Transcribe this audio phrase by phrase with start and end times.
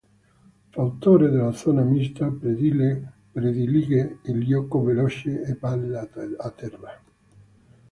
[0.71, 7.03] Fautore della zona mista, predilige il gioco veloce e palla a terra.